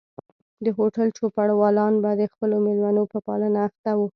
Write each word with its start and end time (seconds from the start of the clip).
د 0.65 0.67
هوټل 0.77 1.07
چوپړوالان 1.17 1.93
به 2.03 2.11
د 2.21 2.23
خپلو 2.31 2.55
مېلمنو 2.65 3.03
په 3.11 3.17
پالنه 3.25 3.59
اخته 3.67 3.91
وو. 3.97 4.05